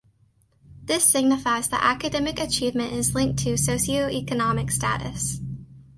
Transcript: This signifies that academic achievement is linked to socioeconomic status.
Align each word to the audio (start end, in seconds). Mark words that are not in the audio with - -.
This 0.83 1.03
signifies 1.11 1.69
that 1.69 1.83
academic 1.83 2.39
achievement 2.39 2.93
is 2.93 3.13
linked 3.13 3.37
to 3.43 3.49
socioeconomic 3.49 4.71
status. 4.71 5.39